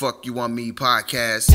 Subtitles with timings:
[0.00, 1.50] Fuck You Want Me podcast.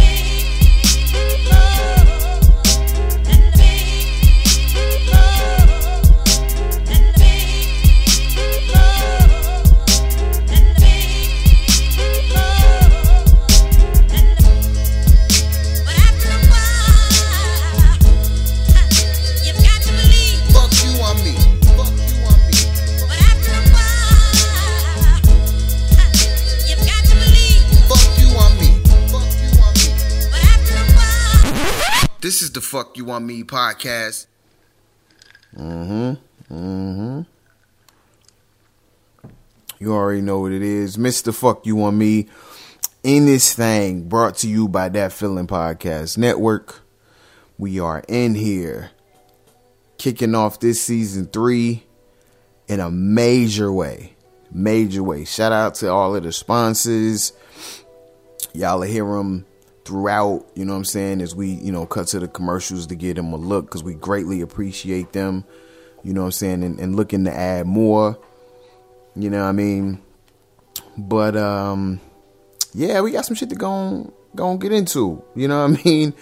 [32.97, 34.27] You Want Me podcast.
[35.55, 36.53] Mm-hmm.
[36.53, 37.21] Mm-hmm.
[39.79, 40.97] You already know what it is.
[40.97, 41.33] Mr.
[41.33, 42.27] Fuck You Want Me
[43.03, 46.81] in this thing brought to you by That Feeling Podcast Network.
[47.57, 48.91] We are in here
[49.97, 51.83] kicking off this season three
[52.67, 54.13] in a major way.
[54.51, 55.25] Major way.
[55.25, 57.33] Shout out to all of the sponsors.
[58.53, 59.45] Y'all hear them
[59.85, 62.95] throughout, you know what I'm saying, as we, you know, cut to the commercials to
[62.95, 65.45] give them a look because we greatly appreciate them,
[66.03, 68.19] you know what I'm saying, and, and looking to add more,
[69.15, 70.01] you know what I mean?
[70.97, 72.01] But, um,
[72.73, 75.79] yeah, we got some shit to go on, go on get into, you know what
[75.79, 76.13] I mean?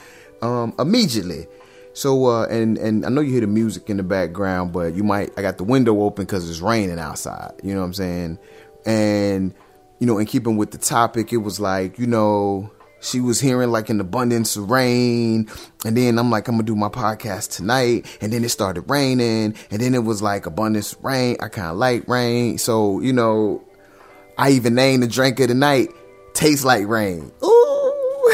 [0.41, 1.47] Um, immediately.
[1.93, 5.03] So, uh, and, and I know you hear the music in the background, but you
[5.03, 8.39] might, I got the window open because it's raining outside, you know what I'm saying?
[8.85, 9.53] And,
[9.99, 12.71] you know, in keeping with the topic, it was like, you know,
[13.03, 15.49] she was hearing like an abundance of rain.
[15.85, 18.05] And then I'm like, I'm gonna do my podcast tonight.
[18.21, 19.55] And then it started raining.
[19.69, 21.35] And then it was like abundance rain.
[21.41, 22.57] I kind of like rain.
[22.57, 23.63] So, you know,
[24.37, 25.89] I even named the drink of the night,
[26.33, 27.31] Tastes Like Rain.
[27.43, 27.93] Ooh.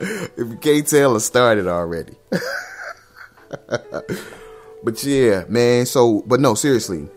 [0.00, 2.14] if you can't tell, it started already.
[3.68, 5.84] but yeah, man.
[5.84, 7.08] So, but no, seriously,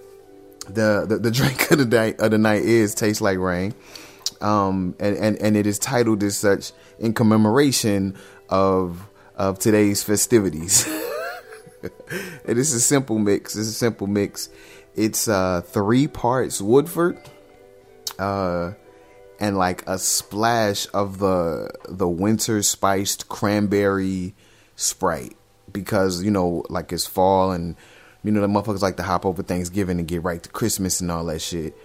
[0.69, 3.74] the the, drink of the night of the night is tastes Like Rain,"
[4.41, 8.16] um, and and and it is titled as such in commemoration
[8.50, 10.88] of of today's festivities.
[11.84, 11.91] And
[12.46, 13.57] it is a simple mix.
[13.57, 14.47] It's a simple mix.
[14.96, 17.18] It's uh three parts Woodford,
[18.19, 18.74] uh,
[19.40, 24.34] and like a splash of the the winter spiced cranberry
[24.75, 25.35] sprite
[25.72, 27.75] because you know like it's fall and
[28.24, 31.12] you know the motherfuckers like to hop over Thanksgiving and get right to Christmas and
[31.12, 31.76] all that shit.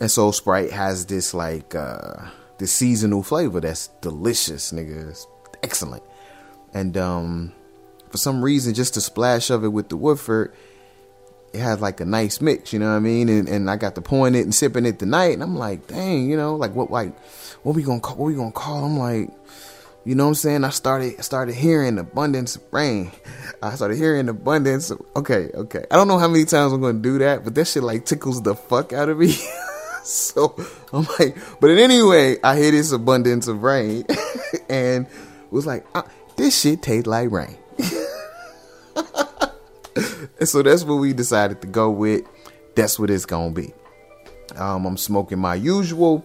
[0.00, 2.28] And so Sprite has this like uh
[2.58, 5.16] this seasonal flavor that's delicious, nigga.
[5.62, 6.02] Excellent.
[6.74, 7.52] And um
[8.10, 10.54] for some reason just a splash of it with the Woodford
[11.52, 13.28] it had like a nice mix, you know what I mean?
[13.28, 16.28] And and I got to pouring it and sipping it tonight, and I'm like, dang,
[16.28, 17.18] you know, like what like
[17.62, 18.84] what we gonna call what we gonna call?
[18.84, 19.30] I'm like,
[20.08, 20.64] you know what I'm saying?
[20.64, 23.12] I started started hearing abundance of rain.
[23.62, 24.90] I started hearing abundance.
[24.90, 25.84] Of, okay, okay.
[25.90, 28.40] I don't know how many times I'm gonna do that, but that shit like tickles
[28.40, 29.32] the fuck out of me.
[30.04, 30.56] so
[30.94, 34.06] I'm like, but in any way, I hear this abundance of rain,
[34.70, 35.06] and
[35.50, 36.04] was like, uh,
[36.36, 37.58] this shit tastes like rain.
[40.40, 42.22] And so that's what we decided to go with.
[42.76, 43.74] That's what it's gonna be.
[44.56, 46.24] Um, I'm smoking my usual.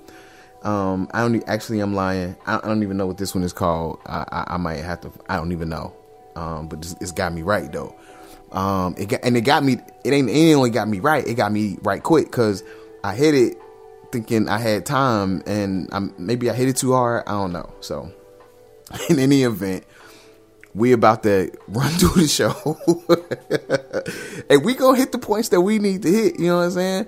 [0.64, 1.80] Um, I don't actually.
[1.80, 2.36] I'm lying.
[2.46, 4.00] I, I don't even know what this one is called.
[4.06, 5.12] I, I, I might have to.
[5.28, 5.94] I don't even know.
[6.36, 7.96] Um, but it's, it's got me right though.
[8.52, 9.78] Um, it got and it got me.
[10.04, 10.30] It ain't.
[10.30, 11.26] It only got me right.
[11.28, 12.64] It got me right quick because
[13.04, 13.58] I hit it
[14.12, 17.24] thinking I had time, and I maybe I hit it too hard.
[17.28, 17.74] I don't know.
[17.82, 18.12] So,
[19.10, 19.84] in any event,
[20.76, 22.78] we about to run through the show
[24.50, 26.72] and we gonna hit the points that we need to hit you know what i'm
[26.72, 27.08] saying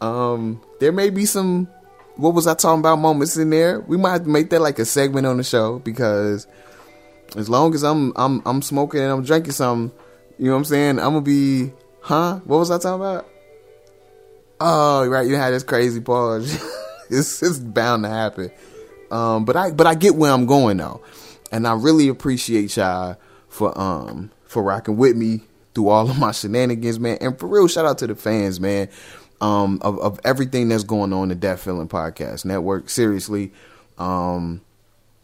[0.00, 1.68] um there may be some
[2.16, 3.80] what was i talking about moments in there?
[3.80, 6.46] We might make that like a segment on the show because
[7.36, 9.96] as long as i'm i'm i'm smoking and i'm drinking something
[10.38, 10.98] you know what i'm saying?
[10.98, 12.40] I'm gonna be huh?
[12.44, 13.28] What was i talking about?
[14.60, 16.62] Oh right you had this crazy pause.
[17.10, 18.50] It's it's bound to happen.
[19.10, 21.02] Um but i but i get where i'm going though.
[21.50, 23.18] And I really appreciate y'all
[23.48, 25.42] for um for rocking with me
[25.74, 27.18] through all of my shenanigans, man.
[27.20, 28.88] And for real, shout out to the fans, man.
[29.42, 32.88] Um, of, of everything that's going on the Dat Feeling Podcast Network.
[32.88, 33.52] Seriously,
[33.98, 34.60] um,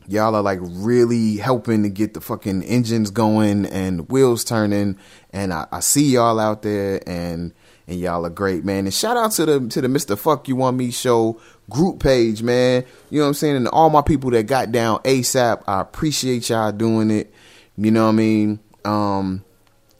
[0.09, 4.99] y'all are like really helping to get the fucking engines going and wheels turning.
[5.32, 7.53] And I, I see y'all out there, and
[7.87, 8.87] and y'all are great, man.
[8.87, 10.19] And shout out to the to the Mr.
[10.19, 11.41] Fuck You Want Me show
[11.71, 12.85] group page, man.
[13.11, 13.56] You know what I'm saying?
[13.56, 17.32] And all my people that got down ASAP, I appreciate y'all doing it.
[17.76, 18.61] You know what I mean?
[18.85, 19.44] Um,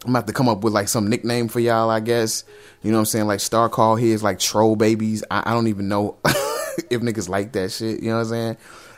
[0.05, 2.45] I'm about to come up with like some nickname for y'all, I guess.
[2.83, 3.27] You know what I'm saying?
[3.27, 5.25] Like Star Call here is like troll babies.
[5.31, 8.01] I, I don't even know if niggas like that shit.
[8.01, 8.57] You know what I'm saying?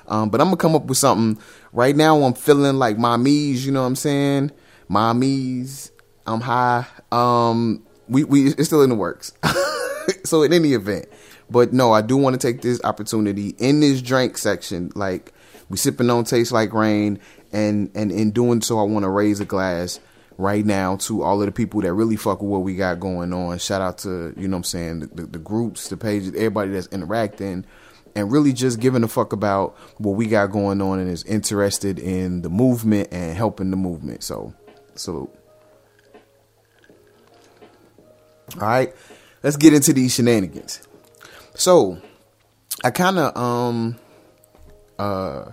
[0.09, 1.43] Um, but I'm gonna come up with something.
[1.73, 3.65] Right now, I'm feeling like my me's.
[3.65, 4.51] You know what I'm saying?
[4.89, 5.91] My me's.
[6.27, 6.87] I'm high.
[7.11, 9.33] Um, we we it's still in the works.
[10.25, 11.07] so in any event,
[11.49, 14.93] but no, I do want to take this opportunity in this drink section.
[14.95, 15.33] Like
[15.71, 17.21] we sipping on taste like rain,
[17.53, 19.99] and and in doing so, I want to raise a glass
[20.41, 23.33] right now to all of the people that really fuck with what we got going
[23.33, 23.59] on.
[23.59, 26.87] Shout out to, you know I'm saying, the, the, the, groups, the pages, everybody that's
[26.89, 27.67] interacting
[28.17, 31.99] and really just giving a fuck about what we got going on and is interested
[31.99, 34.23] in the movement and helping the movement.
[34.23, 34.55] So,
[34.95, 35.31] salute.
[38.57, 38.93] All right,
[39.43, 40.87] let's get into these shenanigans.
[41.55, 42.01] So,
[42.83, 43.97] I kind of um
[44.99, 45.53] uh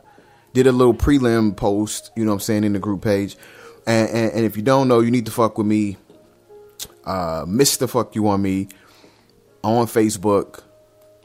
[0.53, 3.35] did a little prelim post, you know I'm saying, in the group page
[3.87, 5.97] and, and, and if you don't know, you need to fuck with me.
[7.05, 7.89] Uh, Mr.
[7.89, 8.67] Fuck You On Me
[9.63, 10.61] on Facebook.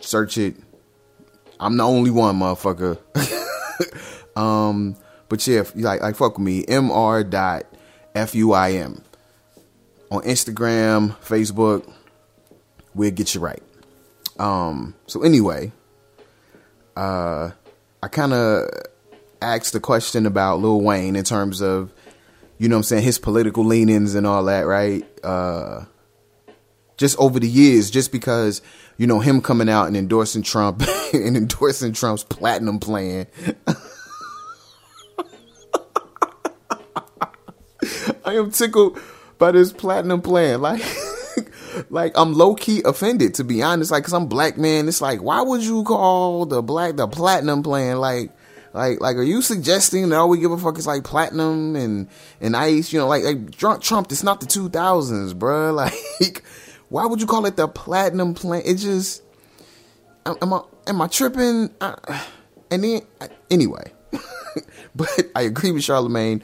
[0.01, 0.57] Search it.
[1.59, 2.99] I'm the only one, motherfucker.
[4.37, 4.97] um,
[5.29, 6.65] but yeah, like like fuck with me.
[6.65, 7.29] Mr.
[7.29, 7.67] Dot
[8.15, 9.03] F U I M
[10.11, 11.91] on Instagram, Facebook.
[12.95, 13.63] We'll get you right.
[14.39, 15.73] Um, so anyway,
[16.97, 17.51] uh,
[18.03, 18.69] I kind of
[19.41, 21.93] asked the question about Lil Wayne in terms of
[22.63, 25.05] you know what I'm saying, his political leanings and all that, right?
[25.25, 25.87] Uh,
[26.97, 28.63] just over the years, just because,
[28.97, 30.81] you know, him coming out and endorsing Trump
[31.13, 33.27] and endorsing Trump's platinum plan.
[38.25, 38.97] I am tickled
[39.39, 40.61] by this platinum plan.
[41.35, 43.91] Like, like I'm low key offended to be honest.
[43.91, 44.87] Like, cause I'm black man.
[44.87, 47.99] It's like, why would you call the black the platinum plan?
[47.99, 48.31] Like,
[48.75, 52.09] like, like, are you suggesting that all we give a fuck is like platinum and
[52.41, 52.93] and ice?
[52.93, 54.11] You know, like, like Trump, Trump.
[54.11, 55.73] It's not the two thousands, bro.
[56.21, 56.43] Like,
[56.89, 58.63] why would you call it the platinum plan?
[58.65, 59.23] It just,
[60.27, 61.71] am I am I tripping?
[61.81, 61.97] Uh,
[62.71, 63.03] and then
[63.51, 63.93] anyway,
[64.95, 66.43] but I agree with Charlemagne.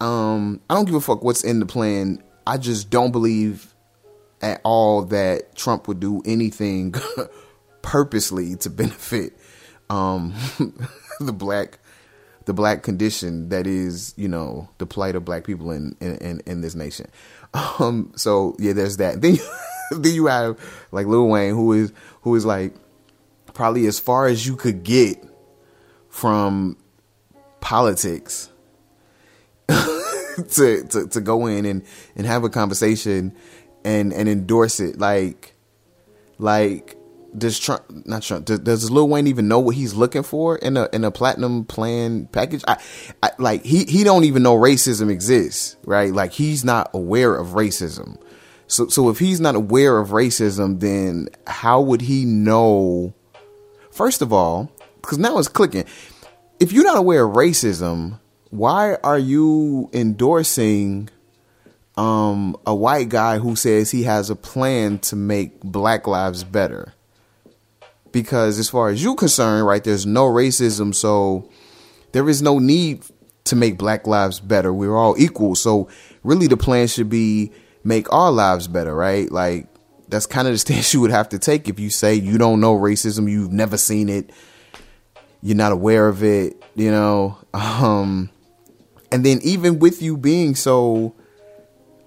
[0.00, 2.22] Um, I don't give a fuck what's in the plan.
[2.46, 3.74] I just don't believe
[4.42, 6.94] at all that Trump would do anything
[7.82, 9.32] purposely to benefit
[9.90, 10.34] um
[11.20, 11.78] the black
[12.46, 16.60] the black condition that is you know the plight of black people in in, in
[16.60, 17.10] this nation.
[17.78, 19.20] Um so yeah there's that.
[19.20, 19.42] Then you,
[19.90, 20.58] then you have
[20.92, 21.92] like Lil Wayne who is
[22.22, 22.74] who is like
[23.52, 25.22] probably as far as you could get
[26.08, 26.76] from
[27.60, 28.50] politics
[29.68, 31.82] to, to to go in and
[32.16, 33.34] and have a conversation
[33.84, 34.98] and and endorse it.
[34.98, 35.54] Like
[36.38, 36.96] like
[37.36, 40.76] does Trump not Trump does, does Lil Wayne even know what he's looking for in
[40.76, 42.62] a in a platinum plan package?
[42.66, 42.80] I,
[43.22, 46.12] I like he he don't even know racism exists, right?
[46.12, 48.18] Like he's not aware of racism.
[48.66, 53.14] So so if he's not aware of racism, then how would he know?
[53.90, 55.84] First of all, because now it's clicking.
[56.60, 58.20] If you're not aware of racism,
[58.50, 61.10] why are you endorsing
[61.96, 66.94] um, a white guy who says he has a plan to make black lives better?
[68.14, 71.50] Because as far as you concerned, right, there's no racism, so
[72.12, 73.04] there is no need
[73.42, 74.72] to make black lives better.
[74.72, 75.56] We're all equal.
[75.56, 75.88] So
[76.22, 77.52] really the plan should be
[77.82, 79.30] make our lives better, right?
[79.30, 79.66] Like
[80.08, 82.60] that's kind of the stance you would have to take if you say you don't
[82.60, 84.30] know racism, you've never seen it,
[85.42, 87.36] you're not aware of it, you know.
[87.52, 88.30] Um
[89.12, 91.14] and then even with you being so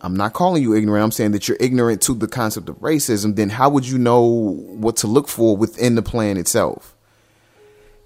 [0.01, 1.03] I'm not calling you ignorant.
[1.03, 3.35] I'm saying that you're ignorant to the concept of racism.
[3.35, 6.95] Then how would you know what to look for within the plan itself?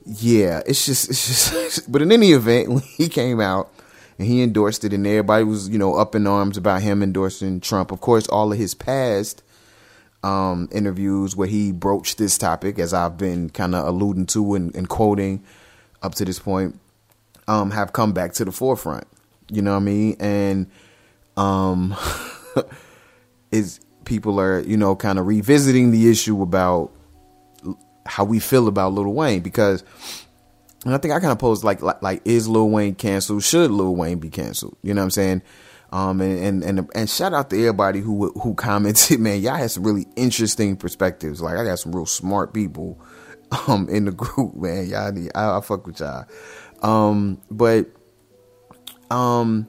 [0.06, 1.52] Yeah, it's just, it's just.
[1.92, 3.72] But in any event, when he came out
[4.18, 7.60] and he endorsed it, and everybody was, you know, up in arms about him endorsing
[7.60, 7.92] Trump.
[7.92, 9.44] Of course, all of his past
[10.24, 14.74] um, interviews where he broached this topic, as I've been kind of alluding to and,
[14.76, 15.44] and, quoting
[16.04, 16.80] up to this point,
[17.48, 19.06] um, have come back to the forefront.
[19.50, 20.18] You know what I mean?
[20.20, 20.68] And
[21.38, 21.96] um,
[23.52, 26.92] is people are you know kind of revisiting the issue about
[28.06, 29.84] how we feel about Lil Wayne because
[30.86, 33.44] and I think I kind of posed like, like like is Lil Wayne canceled?
[33.44, 34.78] Should Lil Wayne be canceled?
[34.82, 35.42] You know what I'm saying?
[35.92, 39.72] Um, and, and, and, and shout out to everybody who, who commented, man, y'all had
[39.72, 41.42] some really interesting perspectives.
[41.42, 43.00] Like I got some real smart people,
[43.68, 44.88] um, in the group, man.
[44.88, 46.26] Y'all, I, I fuck with y'all.
[46.82, 47.88] Um, but,
[49.10, 49.68] um,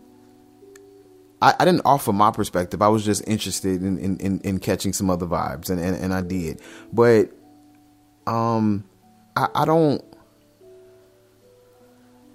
[1.42, 2.80] I, I didn't offer my perspective.
[2.80, 6.14] I was just interested in in, in, in catching some other vibes, and, and and
[6.14, 6.60] I did.
[6.92, 7.30] But
[8.26, 8.84] um,
[9.36, 10.02] I I don't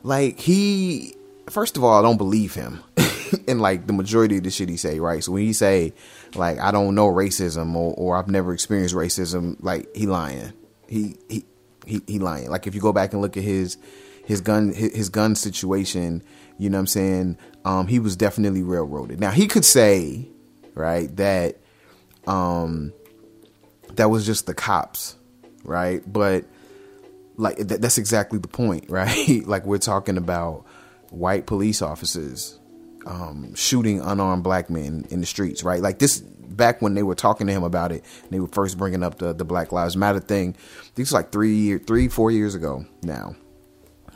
[0.03, 1.15] like he.
[1.49, 2.83] First of all, I don't believe him.
[3.47, 5.23] in like the majority of the shit he say, right?
[5.23, 5.93] So when he say
[6.35, 10.53] like I don't know racism or, or I've never experienced racism, like he lying.
[10.87, 11.45] He he
[11.85, 12.49] he he lying.
[12.49, 13.77] Like if you go back and look at his
[14.27, 16.21] his gun his, gun situation,
[16.57, 17.37] you know what I'm saying?
[17.63, 19.19] Um he was definitely railroaded.
[19.19, 20.27] Now he could say,
[20.75, 21.57] right, that
[22.27, 22.93] um
[23.93, 25.15] that was just the cops,
[25.63, 26.01] right?
[26.05, 26.45] But
[27.37, 29.45] like that, that's exactly the point, right?
[29.47, 30.65] like we're talking about
[31.09, 32.59] white police officers
[33.05, 35.81] um, shooting unarmed black men in the streets, right?
[35.81, 39.03] Like this back when they were talking to him about it, they were first bringing
[39.03, 40.55] up the, the Black Lives Matter thing.
[40.95, 43.35] This is like three year, three four years ago now.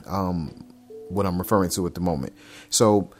[0.07, 0.67] Um,
[1.09, 2.33] what I'm referring to at the moment.
[2.69, 3.11] So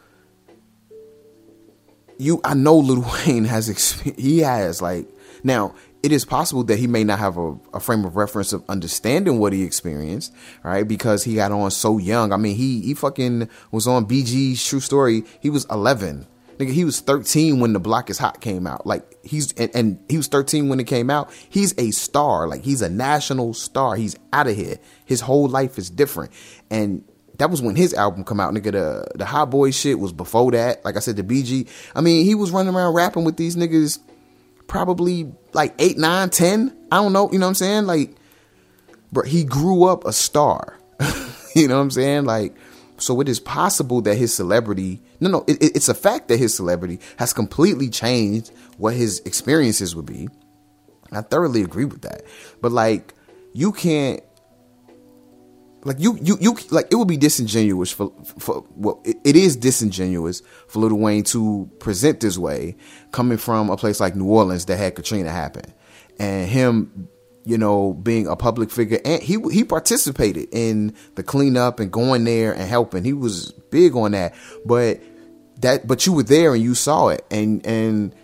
[2.18, 5.08] you, I know Lil Wayne has, he has like
[5.44, 8.64] now it is possible that he may not have a, a, frame of reference of
[8.68, 10.34] understanding what he experienced,
[10.64, 10.86] right?
[10.86, 12.32] Because he got on so young.
[12.32, 15.22] I mean, he he fucking was on BG's True Story.
[15.40, 16.26] He was 11.
[16.62, 18.86] Nigga, he was 13 when The Block is Hot came out.
[18.86, 21.32] Like he's and, and he was 13 when it came out.
[21.48, 22.46] He's a star.
[22.46, 23.96] Like he's a national star.
[23.96, 24.78] He's out of here.
[25.04, 26.32] His whole life is different.
[26.70, 27.04] And
[27.38, 28.72] that was when his album come out, nigga.
[28.72, 30.84] The the Hot Boy shit was before that.
[30.84, 31.68] Like I said, the BG.
[31.96, 33.98] I mean, he was running around rapping with these niggas
[34.68, 36.76] probably like eight, nine, ten.
[36.92, 37.30] I don't know.
[37.32, 37.86] You know what I'm saying?
[37.86, 38.14] Like,
[39.10, 40.78] but he grew up a star.
[41.56, 42.24] you know what I'm saying?
[42.24, 42.54] Like,
[43.02, 46.54] so it is possible that his celebrity, no, no, it, it's a fact that his
[46.54, 50.28] celebrity has completely changed what his experiences would be.
[51.10, 52.22] I thoroughly agree with that.
[52.60, 53.14] But like,
[53.52, 54.22] you can't
[55.84, 59.56] like you you you like it would be disingenuous for for well it, it is
[59.56, 62.76] disingenuous for Lil Wayne to present this way
[63.10, 65.64] coming from a place like New Orleans that had Katrina happen
[66.20, 67.08] and him
[67.44, 68.98] you know being a public figure.
[69.04, 73.04] And he he participated in the cleanup and going there and helping.
[73.04, 74.34] He was big on that.
[74.64, 75.00] But
[75.60, 77.24] that but you were there and you saw it.
[77.30, 78.14] And and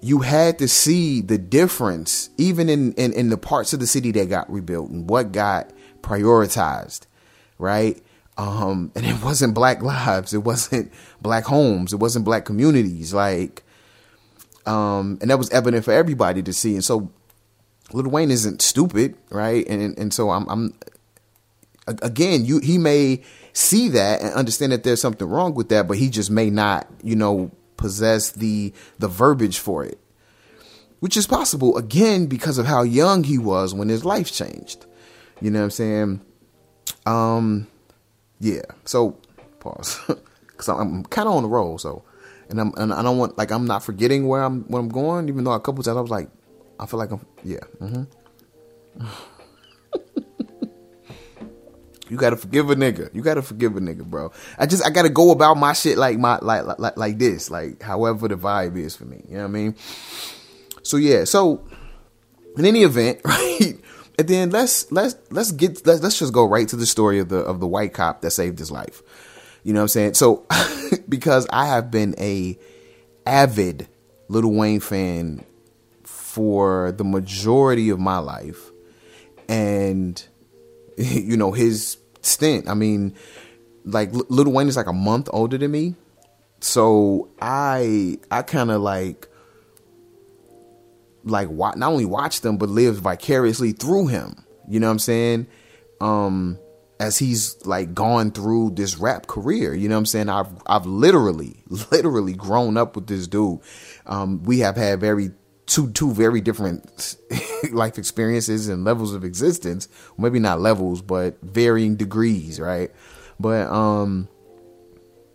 [0.00, 4.12] you had to see the difference even in in, in the parts of the city
[4.12, 5.70] that got rebuilt and what got
[6.02, 7.06] prioritized,
[7.58, 8.02] right?
[8.38, 13.62] Um, and it wasn't black lives, it wasn't black homes, it wasn't black communities, like,
[14.66, 16.74] um, and that was evident for everybody to see.
[16.74, 17.10] And so,
[17.92, 19.66] Lil Wayne isn't stupid, right?
[19.68, 20.74] And and so I'm, I'm
[21.86, 25.96] again, you he may see that and understand that there's something wrong with that, but
[25.96, 29.98] he just may not, you know, possess the the verbiage for it,
[31.00, 34.86] which is possible again because of how young he was when his life changed.
[35.40, 36.20] You know what I'm saying?
[37.04, 37.66] Um,
[38.40, 38.62] yeah.
[38.84, 39.18] So
[39.60, 40.00] pause,
[40.46, 41.78] because I'm kind of on the roll.
[41.78, 42.02] So,
[42.48, 45.28] and I'm and I don't want like I'm not forgetting where I'm where I'm going.
[45.28, 46.28] Even though a couple times I was like,
[46.78, 47.60] I feel like I'm yeah.
[47.80, 48.02] Mm-hmm.
[52.08, 53.14] you gotta forgive a nigga.
[53.14, 54.32] You gotta forgive a nigga, bro.
[54.58, 57.82] I just I gotta go about my shit like my like like like this, like
[57.82, 59.22] however the vibe is for me.
[59.28, 59.74] You know what I mean?
[60.82, 61.24] So yeah.
[61.24, 61.66] So
[62.56, 63.74] in any event, right?
[64.18, 67.28] And then let's let's let's get let's let's just go right to the story of
[67.28, 69.02] the of the white cop that saved his life.
[69.62, 70.14] You know what I'm saying?
[70.14, 70.46] So
[71.08, 72.58] because I have been a
[73.26, 73.88] avid
[74.28, 75.44] Little Wayne fan
[76.36, 78.70] for the majority of my life
[79.48, 80.22] and
[80.98, 82.68] you know his stint.
[82.68, 83.14] I mean
[83.86, 85.94] like Lil Wayne is like a month older than me.
[86.60, 89.28] So I I kind of like
[91.24, 94.44] like not only watch them but live vicariously through him.
[94.68, 95.46] You know what I'm saying?
[96.02, 96.58] Um
[97.00, 100.28] as he's like gone through this rap career, you know what I'm saying?
[100.28, 103.60] I've I've literally literally grown up with this dude.
[104.04, 105.30] Um we have had very
[105.66, 107.16] two two very different
[107.72, 109.88] life experiences and levels of existence.
[110.16, 112.90] Maybe not levels, but varying degrees, right?
[113.38, 114.28] But um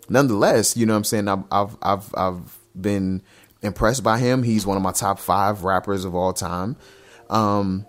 [0.09, 1.27] nonetheless, you know what I'm saying?
[1.27, 3.21] I've I've I've, I've been
[3.61, 4.43] impressed by him.
[4.43, 6.75] He's one of my top five rappers of all time.
[7.29, 7.85] Um,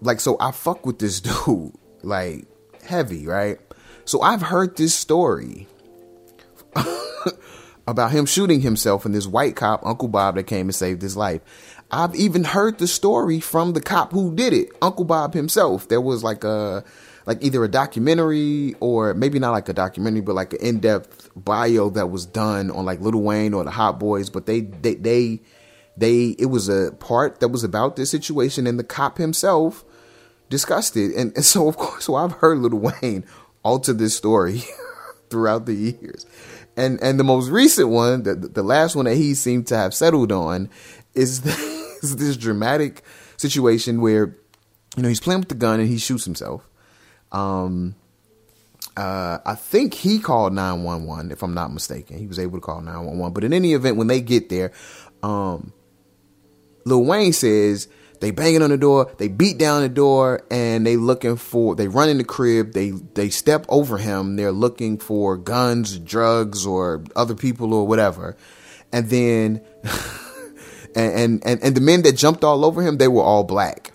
[0.00, 2.46] like, so I fuck with this dude, like,
[2.84, 3.58] heavy, right?
[4.04, 5.68] So I've heard this story
[7.86, 11.16] about him shooting himself and this white cop, Uncle Bob, that came and saved his
[11.16, 11.40] life.
[11.90, 15.88] I've even heard the story from the cop who did it, Uncle Bob himself.
[15.88, 16.84] There was like a
[17.26, 21.30] like either a documentary or maybe not like a documentary, but like an in depth
[21.36, 24.30] bio that was done on like Little Wayne or the Hot Boys.
[24.30, 25.40] But they they they
[25.96, 29.84] they it was a part that was about this situation, and the cop himself
[30.48, 31.14] discussed it.
[31.14, 33.24] And, and so of course, so I've heard Little Wayne
[33.62, 34.62] alter this story
[35.30, 36.26] throughout the years,
[36.76, 39.92] And and the most recent one, the the last one that he seemed to have
[39.92, 40.70] settled on,
[41.14, 41.44] is,
[42.02, 43.02] is this dramatic
[43.36, 44.36] situation where,
[44.96, 46.66] you know, he's playing with the gun and he shoots himself.
[47.30, 47.94] Um,
[48.96, 52.18] uh, I think he called 911, if I'm not mistaken.
[52.18, 53.32] He was able to call 911.
[53.32, 54.72] But in any event, when they get there,
[55.22, 55.72] um,
[56.84, 57.88] Lil Wayne says
[58.22, 61.88] they banging on the door, they beat down the door, and they looking for they
[61.88, 67.02] run in the crib, they they step over him, they're looking for guns, drugs, or
[67.16, 68.36] other people or whatever.
[68.92, 69.60] And then
[70.94, 73.90] and, and and the men that jumped all over him, they were all black.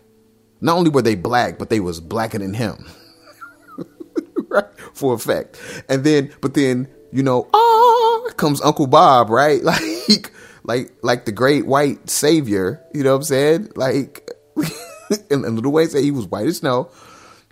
[0.60, 2.86] Not only were they black, but they was blacker than him.
[4.50, 4.66] right?
[4.94, 5.58] For effect.
[5.88, 9.62] And then but then, you know, ah comes Uncle Bob, right?
[9.64, 10.32] Like
[10.68, 13.72] like like the great white savior, you know what I'm saying?
[13.76, 14.30] Like
[15.32, 16.92] and, and Lil Wayne said he was white as snow.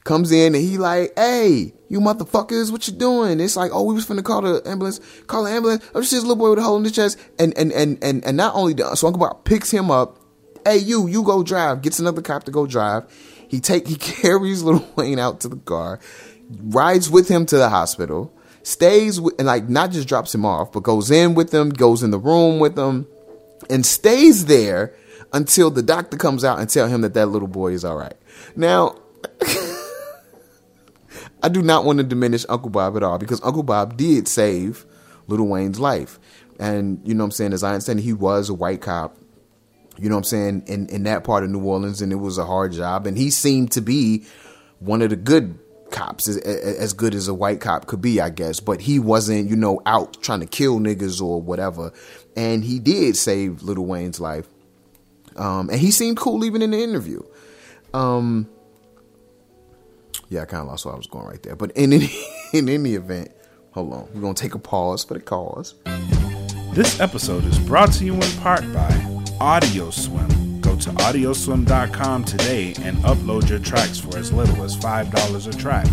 [0.04, 3.40] Comes in and he like, hey, you motherfuckers, what you doing?
[3.40, 5.84] It's like, oh, we was finna call the ambulance, call the ambulance.
[5.96, 7.18] I'm just this little boy with a hole in the chest.
[7.40, 10.20] And and and and and not only that, so Uncle Bob picks him up.
[10.64, 11.82] Hey, you, you go drive.
[11.82, 13.06] Gets another cop to go drive.
[13.48, 16.00] He take he carries little Wayne out to the car,
[16.50, 18.32] rides with him to the hospital
[18.66, 22.02] stays with, and like not just drops him off, but goes in with him, goes
[22.04, 23.08] in the room with him,
[23.70, 24.94] and stays there
[25.34, 28.16] until the doctor comes out and tell him that that little boy is all right.
[28.56, 28.96] Now,
[31.44, 34.86] I do not want to diminish Uncle Bob at all because Uncle Bob did save
[35.28, 36.20] Little Wayne's life.
[36.60, 39.18] And you know what I'm saying, as I understand he was a white cop,
[39.98, 42.38] you know what I'm saying, in, in that part of New Orleans, and it was
[42.38, 43.06] a hard job.
[43.06, 44.26] And he seemed to be
[44.80, 45.60] one of the good
[45.96, 48.60] cops as, as good as a white cop could be, I guess.
[48.60, 51.92] But he wasn't, you know, out trying to kill niggas or whatever.
[52.36, 54.48] And he did save Little Wayne's life.
[55.36, 57.22] Um, and he seemed cool even in the interview.
[57.94, 58.48] Um,
[60.30, 61.56] yeah, I kind of lost where I was going right there.
[61.56, 62.10] But in any,
[62.54, 63.32] in any event,
[63.72, 65.76] hold on, we're gonna take a pause for the cause.
[66.74, 68.90] This episode is brought to you in part by
[69.40, 70.30] AudioSwim.
[70.30, 70.35] Go
[70.86, 75.88] to audioswim.com today and upload your tracks for as little as $5 a track.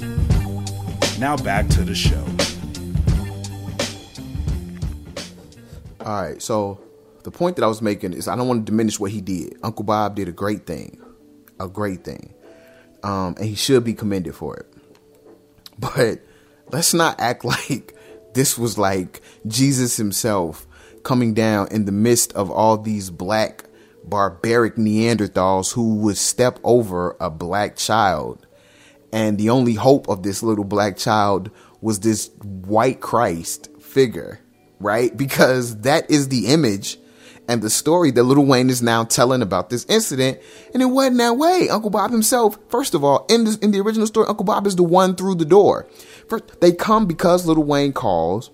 [1.17, 2.25] Now back to the show.
[6.05, 6.79] All right, so
[7.23, 9.57] the point that I was making is I don't want to diminish what he did.
[9.63, 10.99] Uncle Bob did a great thing,
[11.59, 12.33] a great thing,
[13.03, 14.67] um, and he should be commended for it.
[15.79, 16.19] But
[16.71, 17.95] let's not act like
[18.33, 20.67] this was like Jesus himself
[21.03, 23.65] coming down in the midst of all these black
[24.03, 28.47] barbaric Neanderthals who would step over a black child.
[29.13, 34.39] And the only hope of this little black child was this white Christ figure,
[34.79, 35.15] right?
[35.15, 36.97] Because that is the image
[37.47, 40.39] and the story that Little Wayne is now telling about this incident.
[40.73, 41.67] And it wasn't that way.
[41.69, 44.75] Uncle Bob himself, first of all, in the, in the original story, Uncle Bob is
[44.75, 45.87] the one through the door.
[46.29, 48.51] First, they come because Little Wayne calls,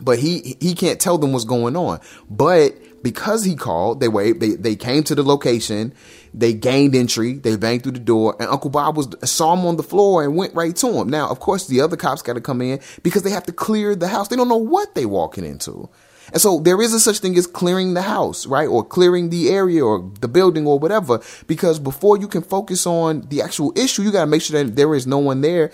[0.00, 2.00] but he he can't tell them what's going on.
[2.30, 4.40] But because he called, they wait.
[4.40, 5.94] They they came to the location.
[6.34, 7.34] They gained entry.
[7.34, 10.36] They banged through the door, and Uncle Bob was saw him on the floor and
[10.36, 11.08] went right to him.
[11.08, 13.94] Now, of course, the other cops got to come in because they have to clear
[13.94, 14.28] the house.
[14.28, 15.88] They don't know what they walking into.
[16.32, 18.68] And so there is a such thing as clearing the house, right?
[18.68, 21.20] Or clearing the area or the building or whatever.
[21.46, 24.76] Because before you can focus on the actual issue, you got to make sure that
[24.76, 25.72] there is no one there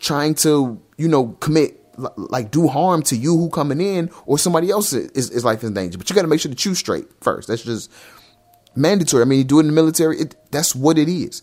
[0.00, 4.70] trying to, you know, commit like do harm to you who coming in or somebody
[4.70, 5.98] else is, is life in danger.
[5.98, 7.48] But you got to make sure that you straight first.
[7.48, 7.90] That's just
[8.76, 9.22] mandatory.
[9.22, 10.18] I mean, you do it in the military.
[10.20, 11.42] It, that's what it is.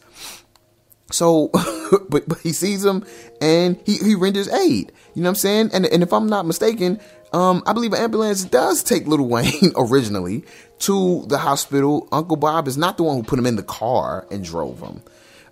[1.11, 1.49] So,
[2.09, 3.05] but but he sees him
[3.41, 4.91] and he he renders aid.
[5.13, 5.69] You know what I'm saying?
[5.73, 6.99] And and if I'm not mistaken,
[7.33, 10.43] um, I believe an ambulance does take Little Wayne originally
[10.79, 12.07] to the hospital.
[12.11, 15.01] Uncle Bob is not the one who put him in the car and drove him.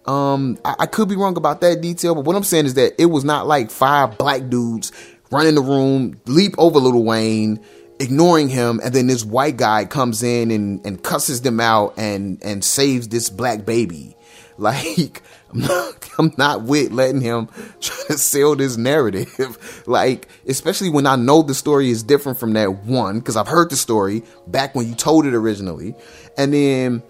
[0.09, 2.99] Um, I, I could be wrong about that detail, but what I'm saying is that
[2.99, 4.91] it was not like five black dudes
[5.29, 7.59] run in the room, leap over Little Wayne,
[7.99, 12.43] ignoring him, and then this white guy comes in and, and cusses them out and
[12.43, 14.15] and saves this black baby.
[14.59, 17.47] Like I'm not, I'm not with letting him
[17.79, 19.83] try to sell this narrative.
[19.87, 23.69] like, especially when I know the story is different from that one, because I've heard
[23.69, 25.95] the story back when you told it originally.
[26.37, 27.03] And then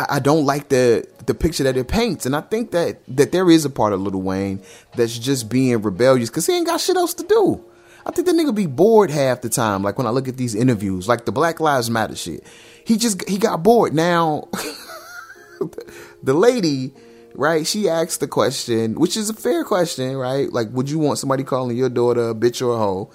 [0.00, 3.32] I, I don't like the the picture that it paints, and I think that that
[3.32, 4.62] there is a part of Little Wayne
[4.94, 7.64] that's just being rebellious because he ain't got shit else to do.
[8.06, 9.82] I think the nigga be bored half the time.
[9.82, 12.44] Like when I look at these interviews, like the Black Lives Matter shit,
[12.84, 13.92] he just he got bored.
[13.92, 14.48] Now,
[16.22, 16.94] the lady,
[17.34, 17.66] right?
[17.66, 20.50] She asked the question, which is a fair question, right?
[20.50, 23.10] Like, would you want somebody calling your daughter a bitch or a hoe?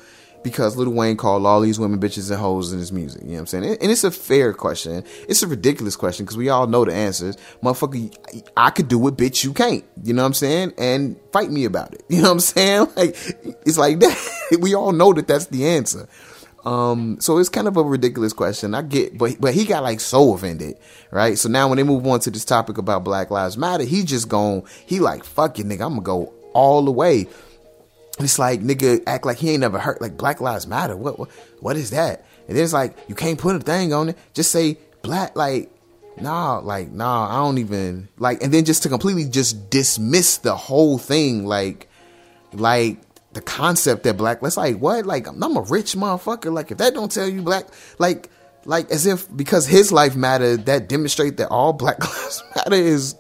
[0.46, 3.24] Because Lil Wayne called all these women bitches and hoes in his music.
[3.24, 3.78] You know what I'm saying?
[3.82, 5.04] And it's a fair question.
[5.28, 7.36] It's a ridiculous question because we all know the answers.
[7.64, 8.16] Motherfucker,
[8.56, 9.84] I could do it, bitch, you can't.
[10.04, 10.74] You know what I'm saying?
[10.78, 12.04] And fight me about it.
[12.10, 12.88] You know what I'm saying?
[12.96, 13.16] Like,
[13.66, 14.58] it's like that.
[14.62, 16.08] we all know that that's the answer.
[16.64, 18.76] Um, so it's kind of a ridiculous question.
[18.76, 20.78] I get, but but he got like so offended,
[21.12, 21.38] right?
[21.38, 24.30] So now when they move on to this topic about Black Lives Matter, he just
[24.30, 24.64] gone.
[24.86, 27.28] he like, fuck you, nigga, I'm gonna go all the way.
[28.20, 30.96] It's like nigga act like he ain't never heard like Black Lives Matter.
[30.96, 32.26] What what what is that?
[32.48, 34.18] And then it's like you can't put a thing on it.
[34.34, 35.72] Just say black like
[36.20, 40.56] nah, like nah, I don't even like and then just to completely just dismiss the
[40.56, 41.90] whole thing like
[42.54, 43.00] like
[43.34, 46.78] the concept that black let's like what like I'm, I'm a rich motherfucker like if
[46.78, 47.68] that don't tell you black
[48.00, 48.30] like
[48.64, 53.16] like as if because his life mattered that demonstrate that all black lives matter is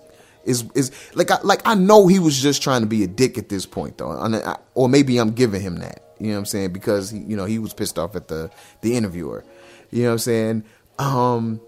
[0.45, 3.37] is is like I, like I know he was just trying to be a dick
[3.37, 6.01] at this point though, I, or maybe I'm giving him that.
[6.19, 6.73] You know what I'm saying?
[6.73, 8.49] Because he, you know he was pissed off at the
[8.81, 9.43] the interviewer.
[9.91, 10.63] You know what I'm saying?
[10.97, 11.61] Um,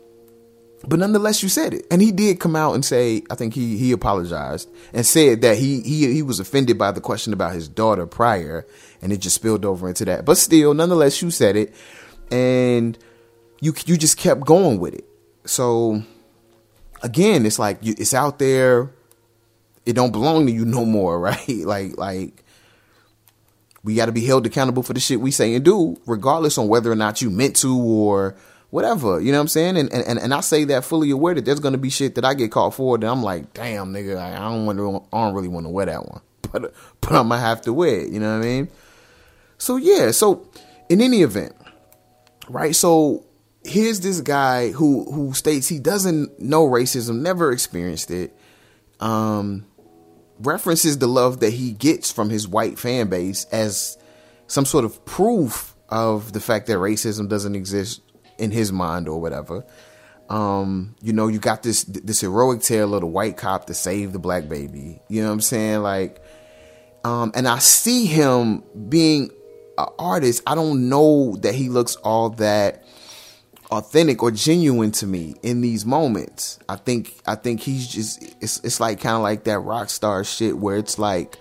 [0.87, 3.77] but nonetheless, you said it, and he did come out and say, I think he
[3.77, 7.67] he apologized and said that he he he was offended by the question about his
[7.67, 8.65] daughter prior,
[9.01, 10.23] and it just spilled over into that.
[10.23, 11.73] But still, nonetheless, you said it,
[12.31, 12.97] and
[13.59, 15.05] you you just kept going with it.
[15.45, 16.03] So
[17.01, 18.91] again, it's like you, it's out there.
[19.86, 21.47] It don't belong to you no more, right?
[21.47, 22.43] Like like
[23.83, 26.67] we got to be held accountable for the shit we say and do, regardless on
[26.67, 28.36] whether or not you meant to or
[28.69, 29.21] whatever.
[29.21, 29.77] You know what I'm saying?
[29.77, 32.33] And and and I say that fully aware that there's gonna be shit that I
[32.33, 35.47] get caught for that I'm like, damn, nigga, I don't want to, I don't really
[35.47, 38.12] want to wear that one, but but I'm gonna have to wear it.
[38.12, 38.67] You know what I mean?
[39.57, 40.49] So yeah, so
[40.89, 41.55] in any event,
[42.49, 42.75] right?
[42.75, 43.25] So
[43.67, 48.36] here's this guy who who states he doesn't know racism, never experienced it.
[48.99, 49.65] Um,
[50.39, 53.97] references the love that he gets from his white fan base as
[54.47, 58.01] some sort of proof of the fact that racism doesn't exist
[58.38, 59.65] in his mind or whatever.
[60.30, 64.13] Um, you know, you got this this heroic tale of the white cop to save
[64.13, 65.01] the black baby.
[65.08, 65.82] You know what I'm saying?
[65.82, 66.21] Like,
[67.03, 69.32] um, and I see him being
[69.77, 70.43] an artist.
[70.45, 72.84] I don't know that he looks all that
[73.71, 76.60] authentic or genuine to me in these moments.
[76.69, 80.23] I think I think he's just it's it's like kind of like that rock star
[80.23, 81.38] shit where it's like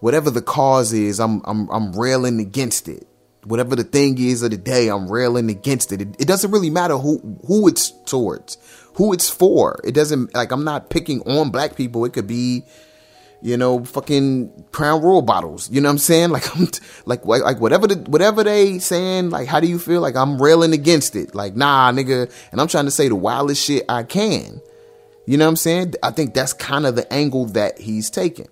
[0.00, 3.06] whatever the cause is, I'm I'm I'm railing against it.
[3.44, 6.00] Whatever the thing is of the day, I'm railing against it.
[6.00, 8.58] It, it doesn't really matter who who it's towards,
[8.94, 9.80] who it's for.
[9.84, 12.04] It doesn't like I'm not picking on black people.
[12.04, 12.64] It could be
[13.44, 15.70] you know, fucking Crown Royal bottles.
[15.70, 16.30] You know what I'm saying?
[16.34, 19.28] Like I'm t- like like whatever the whatever they saying.
[19.28, 20.00] Like how do you feel?
[20.00, 21.34] Like I'm railing against it.
[21.34, 22.32] Like nah, nigga.
[22.50, 24.62] And I'm trying to say the wildest shit I can.
[25.26, 25.94] You know what I'm saying?
[26.02, 28.48] I think that's kind of the angle that he's taking.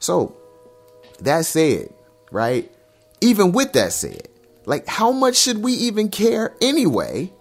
[0.00, 0.36] So
[1.20, 1.94] that said,
[2.32, 2.70] right?
[3.20, 4.26] Even with that said,
[4.66, 7.32] like how much should we even care anyway?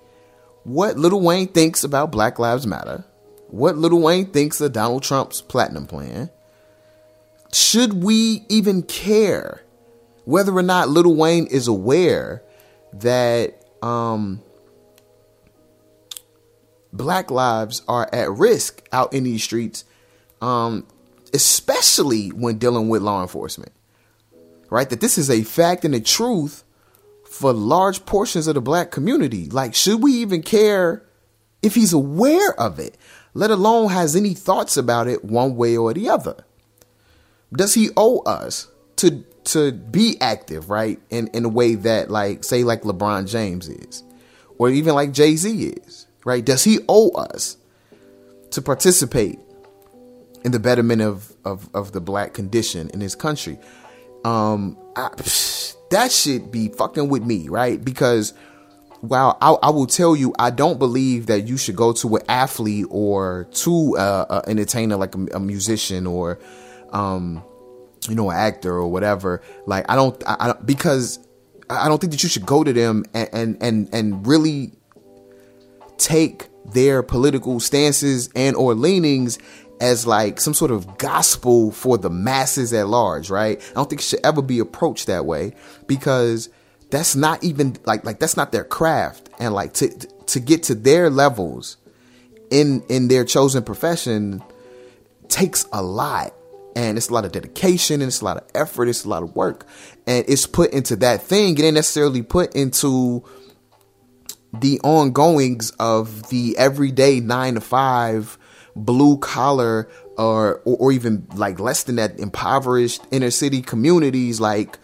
[0.63, 3.03] What Little Wayne thinks about Black Lives Matter?
[3.47, 6.29] What Little Wayne thinks of Donald Trump's platinum plan?
[7.53, 9.61] Should we even care
[10.25, 12.43] whether or not Little Wayne is aware
[12.93, 14.41] that um,
[16.93, 19.83] black lives are at risk out in these streets,
[20.41, 20.87] um,
[21.33, 23.73] especially when dealing with law enforcement?
[24.69, 24.89] Right?
[24.89, 26.63] That this is a fact and a truth
[27.29, 29.49] for large portions of the black community.
[29.49, 31.03] Like, should we even care
[31.61, 32.97] if he's aware of it,
[33.33, 36.45] let alone has any thoughts about it one way or the other?
[37.53, 40.99] Does he owe us to to be active, right?
[41.09, 44.03] In in a way that like say like LeBron James is,
[44.57, 46.43] or even like Jay Z is, right?
[46.43, 47.57] Does he owe us
[48.51, 49.39] to participate
[50.43, 53.57] in the betterment of of of the black condition in his country?
[54.23, 55.09] Um, I,
[55.89, 57.83] that should be fucking with me, right?
[57.83, 58.33] Because
[59.01, 62.21] while I, I, will tell you, I don't believe that you should go to an
[62.29, 66.37] athlete or to uh, an entertainer like a, a musician or
[66.91, 67.43] um,
[68.07, 69.41] you know, an actor or whatever.
[69.65, 71.19] Like, I don't, I, I because
[71.69, 74.73] I don't think that you should go to them and, and, and, and really
[75.97, 79.39] take their political stances and or leanings
[79.79, 83.59] as like some sort of gospel for the masses at large, right?
[83.71, 85.55] I don't think it should ever be approached that way
[85.87, 86.49] because
[86.91, 89.89] that's not even like like that's not their craft and like to
[90.27, 91.77] to get to their levels
[92.51, 94.43] in in their chosen profession
[95.29, 96.33] takes a lot
[96.75, 99.23] and it's a lot of dedication and it's a lot of effort it's a lot
[99.23, 99.65] of work.
[100.07, 101.57] And it's put into that thing.
[101.57, 103.23] It ain't necessarily put into
[104.53, 108.37] the ongoings of the everyday nine to five
[108.75, 114.77] blue collar or, or or even like less than that impoverished inner city communities like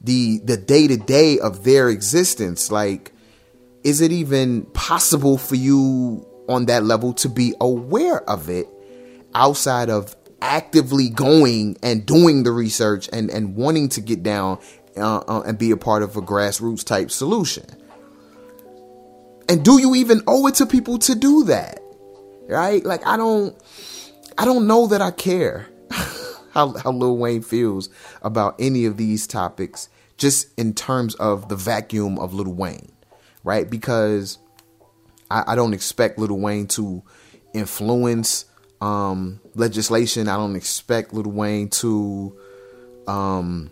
[0.00, 2.70] the the day to day of their existence.
[2.70, 3.12] Like
[3.84, 8.66] is it even possible for you on that level to be aware of it
[9.34, 14.58] outside of actively going and doing the research and and wanting to get down
[14.96, 17.64] uh, uh, and be a part of a grassroots type solution.
[19.48, 21.80] And do you even owe it to people to do that?
[22.48, 22.84] Right?
[22.84, 23.56] Like i don't
[24.36, 25.66] i don't know that i care
[26.52, 27.88] how, how lil wayne feels
[28.22, 32.92] about any of these topics just in terms of the vacuum of lil wayne
[33.44, 33.68] right?
[33.68, 34.38] Because
[35.30, 37.02] i, I don't expect lil wayne to
[37.54, 38.44] influence
[38.84, 42.36] um, legislation i don't expect lil wayne to
[43.06, 43.70] um,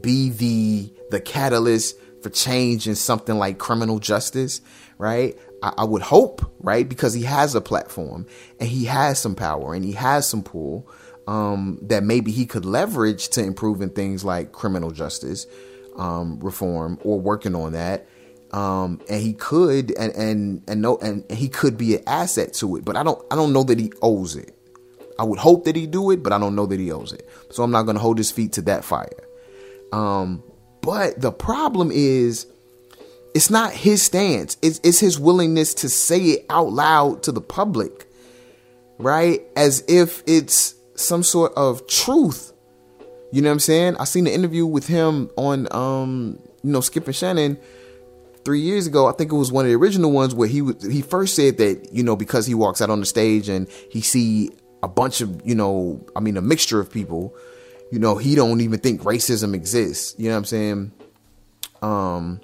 [0.00, 4.60] be the the catalyst for change in something like criminal justice,
[4.98, 5.36] right?
[5.62, 8.26] I, I would hope, right, because he has a platform
[8.58, 10.88] and he has some power and he has some pull
[11.26, 15.46] um, that maybe he could leverage to improving things like criminal justice
[15.96, 18.06] um, reform or working on that.
[18.52, 22.76] Um, and he could and and and no and he could be an asset to
[22.76, 24.54] it, but I don't I don't know that he owes it.
[25.18, 27.28] I would hope that he do it, but I don't know that he owes it.
[27.50, 29.08] So I'm not going to hold his feet to that fire.
[29.92, 30.42] Um,
[30.80, 32.46] but the problem is,
[33.34, 34.56] it's not his stance.
[34.62, 38.06] It's, it's his willingness to say it out loud to the public,
[38.98, 39.42] right?
[39.54, 42.52] As if it's some sort of truth.
[43.32, 43.96] You know what I'm saying?
[43.98, 47.58] I seen the interview with him on, um, you know, Skip and Shannon
[48.44, 49.06] three years ago.
[49.06, 51.88] I think it was one of the original ones where he he first said that
[51.92, 54.50] you know because he walks out on the stage and he see
[54.82, 57.34] a bunch of you know, I mean, a mixture of people
[57.92, 60.14] you know, he don't even think racism exists.
[60.16, 60.92] You know what I'm saying?
[61.82, 62.40] Um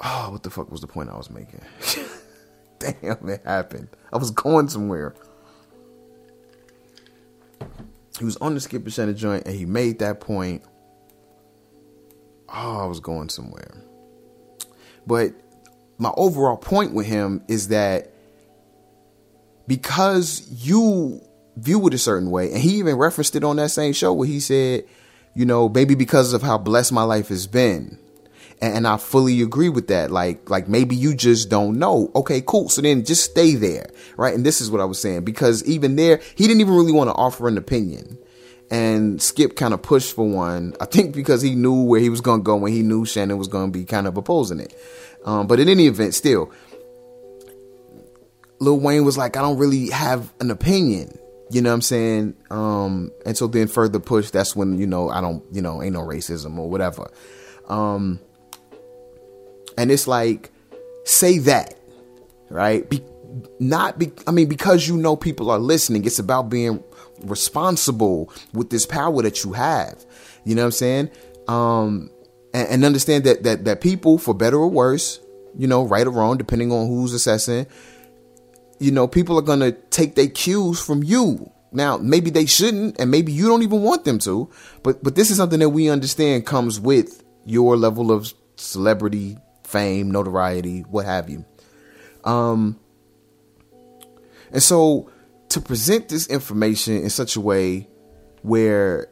[0.00, 1.62] Oh, what the fuck was the point I was making?
[2.78, 3.88] Damn, it happened.
[4.12, 5.14] I was going somewhere.
[8.18, 10.62] He was on the Skip and Shannon joint and he made that point.
[12.50, 13.82] Oh, I was going somewhere.
[15.06, 15.32] But
[15.98, 18.10] my overall point with him is that
[19.66, 21.20] because you
[21.56, 22.52] view it a certain way.
[22.52, 24.84] And he even referenced it on that same show where he said,
[25.34, 27.98] you know, maybe because of how blessed my life has been.
[28.62, 30.10] And, I fully agree with that.
[30.10, 32.10] Like, like maybe you just don't know.
[32.14, 32.70] Okay, cool.
[32.70, 33.90] So then just stay there.
[34.16, 34.32] Right.
[34.34, 37.10] And this is what I was saying because even there, he didn't even really want
[37.10, 38.16] to offer an opinion.
[38.74, 42.20] And Skip kind of pushed for one, I think because he knew where he was
[42.20, 44.74] going to go when he knew Shannon was going to be kind of opposing it.
[45.24, 46.50] Um, but in any event, still,
[48.58, 51.16] Lil Wayne was like, I don't really have an opinion.
[51.52, 52.36] You know what I'm saying?
[52.50, 55.92] Um, and so then further push, that's when, you know, I don't, you know, ain't
[55.92, 57.08] no racism or whatever.
[57.68, 58.18] Um,
[59.78, 60.50] and it's like,
[61.04, 61.78] say that,
[62.50, 62.90] right?
[62.90, 63.04] Be,
[63.58, 66.82] not be, I mean, because you know people are listening, it's about being
[67.22, 70.04] responsible with this power that you have.
[70.44, 71.10] You know what I'm saying?
[71.48, 72.10] Um,
[72.52, 75.20] and, and understand that, that, that people, for better or worse,
[75.56, 77.66] you know, right or wrong, depending on who's assessing,
[78.78, 81.50] you know, people are going to take their cues from you.
[81.72, 84.48] Now, maybe they shouldn't, and maybe you don't even want them to,
[84.84, 90.10] but but this is something that we understand comes with your level of celebrity, fame,
[90.10, 91.44] notoriety, what have you.
[92.22, 92.78] Um,
[94.54, 95.10] and so
[95.50, 97.88] to present this information in such a way
[98.42, 99.08] where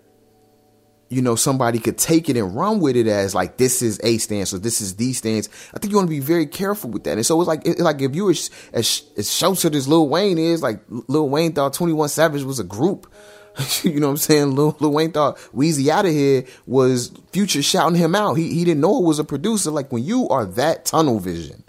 [1.09, 4.17] you know somebody could take it and run with it as like this is a
[4.17, 5.49] stance or this is the stance.
[5.75, 7.19] I think you want to be very careful with that.
[7.19, 8.35] And so it's like it's like if you were
[8.73, 12.59] as as sheltered as Lil Wayne is, like Lil Wayne thought Twenty One Savage was
[12.59, 13.13] a group.
[13.83, 14.55] you know what I'm saying?
[14.55, 18.35] Lil, Lil Wayne thought Wheezy out of here was Future shouting him out.
[18.35, 19.71] He he didn't know it was a producer.
[19.71, 21.65] Like when you are that tunnel vision.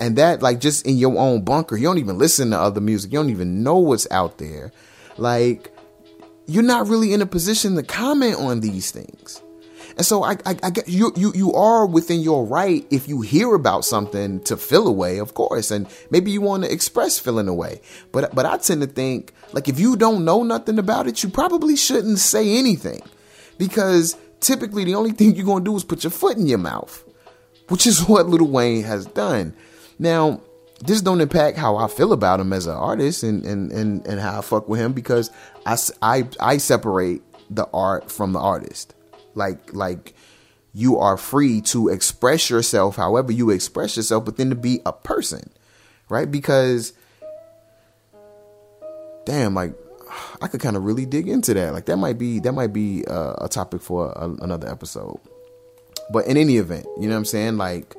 [0.00, 3.12] And that like just in your own bunker, you don't even listen to other music.
[3.12, 4.72] You don't even know what's out there.
[5.18, 5.72] Like
[6.46, 9.42] you're not really in a position to comment on these things.
[9.96, 13.54] And so I, I, I you, you, you are within your right if you hear
[13.54, 17.80] about something to feel away, of course, and maybe you want to express feeling away.
[18.10, 21.28] But, but I tend to think like if you don't know nothing about it, you
[21.28, 23.02] probably shouldn't say anything,
[23.58, 27.04] because typically the only thing you're gonna do is put your foot in your mouth,
[27.68, 29.54] which is what Little Wayne has done.
[30.00, 30.40] Now,
[30.82, 34.18] this don't impact how I feel about him as an artist and, and, and, and
[34.18, 35.30] how I fuck with him because
[35.66, 38.94] I, I, I separate the art from the artist.
[39.34, 40.14] Like, like
[40.72, 44.92] you are free to express yourself however you express yourself, but then to be a
[44.92, 45.50] person,
[46.08, 46.30] right?
[46.30, 46.94] Because
[49.26, 49.74] damn, like
[50.40, 51.74] I could kind of really dig into that.
[51.74, 55.20] Like that might be that might be uh, a topic for a, another episode.
[56.10, 57.58] But in any event, you know what I'm saying?
[57.58, 57.94] Like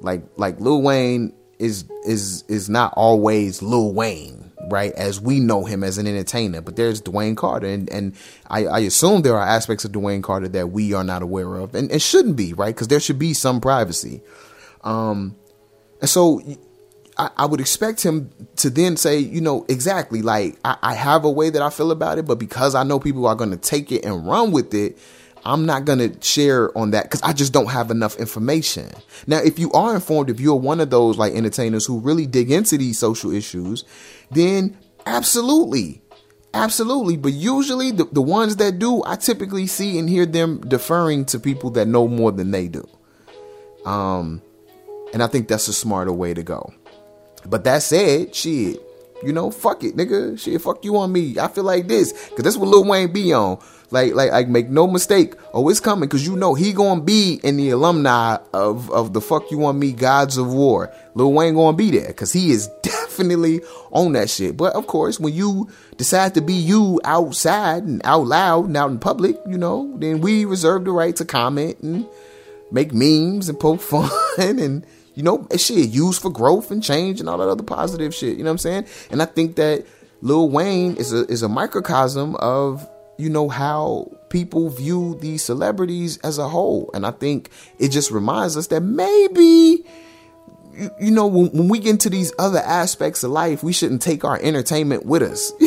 [0.00, 4.92] like like Lil Wayne is is is not always Lil Wayne, right?
[4.92, 8.14] As we know him as an entertainer, but there's Dwayne Carter, and and
[8.48, 11.74] I, I assume there are aspects of Dwayne Carter that we are not aware of,
[11.74, 12.74] and it shouldn't be, right?
[12.74, 14.22] Because there should be some privacy.
[14.82, 15.36] Um,
[16.00, 16.40] and so
[17.18, 21.24] I, I would expect him to then say, you know, exactly like I, I have
[21.24, 23.56] a way that I feel about it, but because I know people are going to
[23.56, 24.98] take it and run with it,
[25.46, 28.90] I'm not going to share on that because I just don't have enough information.
[29.28, 32.50] Now, if you are informed, if you're one of those like entertainers who really dig
[32.50, 33.84] into these social issues,
[34.30, 36.02] then absolutely.
[36.52, 37.16] Absolutely.
[37.16, 41.38] But usually the, the ones that do, I typically see and hear them deferring to
[41.38, 42.84] people that know more than they do.
[43.84, 44.42] Um,
[45.12, 46.72] and I think that's a smarter way to go.
[47.46, 48.82] But that said, shit,
[49.26, 50.38] you know, fuck it, nigga.
[50.38, 51.38] Shit, fuck you on me.
[51.38, 52.12] I feel like this.
[52.30, 53.58] Cause that's what Lil Wayne be on.
[53.90, 55.34] Like, like, like, make no mistake.
[55.52, 56.08] Oh, it's coming.
[56.08, 59.78] Cause you know he gonna be in the alumni of, of the fuck you on
[59.78, 60.92] me gods of war.
[61.14, 62.12] Lil Wayne gonna be there.
[62.12, 63.60] Cause he is definitely
[63.90, 64.56] on that shit.
[64.56, 68.90] But of course, when you decide to be you outside and out loud and out
[68.90, 72.06] in public, you know, then we reserve the right to comment and
[72.70, 74.10] make memes and poke fun
[74.58, 78.36] and you know, shit used for growth and change and all that other positive shit.
[78.36, 78.86] You know what I'm saying?
[79.10, 79.86] And I think that
[80.20, 82.86] Lil Wayne is a is a microcosm of
[83.18, 88.10] you know how people view these celebrities as a whole, and I think it just
[88.10, 89.84] reminds us that maybe.
[90.74, 94.02] You, you know, when, when we get into these other aspects of life, we shouldn't
[94.02, 95.50] take our entertainment with us.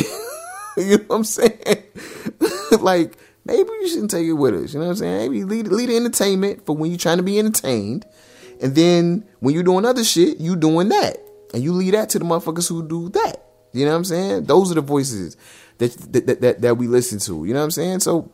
[0.77, 1.83] you know what I'm saying?
[2.79, 4.71] like, maybe you shouldn't take it with us.
[4.71, 5.31] You know what I'm saying?
[5.31, 8.05] Maybe lead, lead the entertainment for when you're trying to be entertained.
[8.61, 11.17] And then when you're doing other shit, you doing that.
[11.53, 13.43] And you leave that to the motherfuckers who do that.
[13.73, 14.43] You know what I'm saying?
[14.45, 15.37] Those are the voices
[15.77, 17.45] that that that, that we listen to.
[17.45, 17.99] You know what I'm saying?
[18.01, 18.31] So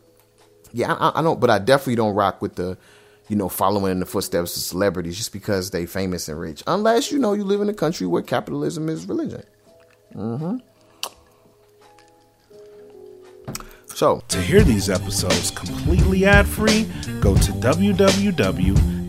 [0.72, 2.78] yeah, I, I don't, but I definitely don't rock with the,
[3.30, 6.64] you know, following in the footsteps of celebrities just because they famous and rich.
[6.68, 9.44] Unless you know you live in a country where capitalism is religion.
[10.14, 10.58] Mm-hmm.
[13.88, 16.90] So To hear these episodes completely ad-free,
[17.22, 17.52] go to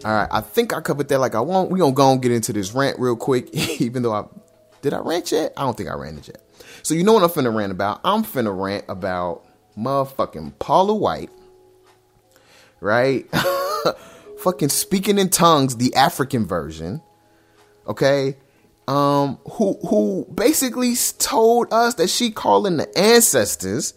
[0.04, 1.70] All right, I think I covered that like I want.
[1.70, 3.48] We're gonna go and get into this rant real quick,
[3.80, 4.26] even though I
[4.82, 5.54] did I rant yet?
[5.56, 6.42] I don't think I ran it yet.
[6.82, 8.00] So you know what I'm finna rant about?
[8.04, 9.44] I'm finna rant about
[9.76, 11.30] motherfucking Paula White,
[12.80, 13.26] right?
[14.38, 17.02] Fucking speaking in tongues, the African version,
[17.86, 18.36] okay?
[18.88, 23.94] Um, who who basically told us that she calling the ancestors,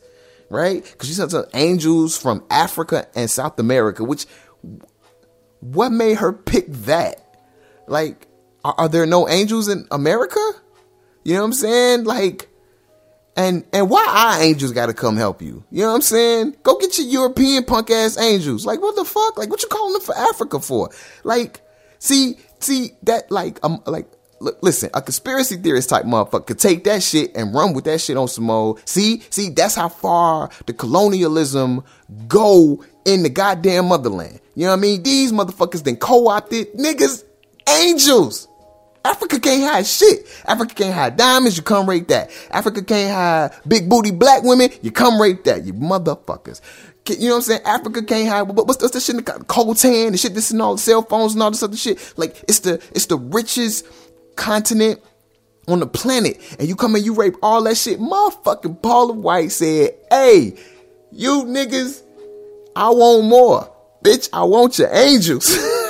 [0.49, 0.83] right?
[0.83, 4.25] Because she said angels from Africa and South America, which
[5.59, 7.37] what made her pick that?
[7.87, 8.27] Like,
[8.63, 10.39] are, are, there no angels in America?
[11.23, 12.03] You know what I'm saying?
[12.05, 12.48] Like,
[13.39, 15.63] and and why our angels got to come help you?
[15.71, 16.57] You know what I'm saying?
[16.61, 18.65] Go get your European punk ass angels.
[18.65, 19.37] Like, what the fuck?
[19.37, 20.89] Like, what you calling them for Africa for?
[21.23, 21.61] Like,
[21.99, 24.07] see, see that like um like.
[24.61, 28.17] listen, a conspiracy theorist type motherfucker could take that shit and run with that shit
[28.17, 28.81] on some old.
[28.87, 31.83] See, see, that's how far the colonialism
[32.27, 34.41] go in the goddamn motherland.
[34.55, 35.03] You know what I mean?
[35.03, 37.23] These motherfuckers then co-opted niggas,
[37.69, 38.48] angels.
[39.05, 40.27] Africa can't hide shit.
[40.45, 42.29] Africa can't hide diamonds, you come rate that.
[42.51, 46.61] Africa can't hide big booty black women, you come rate that, you motherfuckers.
[47.07, 47.61] You know what I'm saying?
[47.65, 48.41] Africa can't hide.
[48.43, 49.25] What's, what's the shit?
[49.25, 52.13] Coltan, the shit, this and all cell phones and all this other shit.
[52.17, 53.87] Like it's the it's the richest
[54.35, 55.01] continent
[55.67, 57.99] on the planet, and you come and you rape all that shit.
[57.99, 60.55] Motherfucking Paula White said, "Hey,
[61.11, 62.03] you niggas,
[62.75, 63.71] I want more,
[64.03, 64.29] bitch.
[64.31, 65.57] I want your angels."